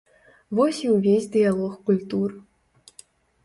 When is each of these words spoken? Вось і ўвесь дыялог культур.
Вось 0.59 0.79
і 0.85 0.89
ўвесь 0.95 1.29
дыялог 1.37 1.77
культур. 1.91 2.29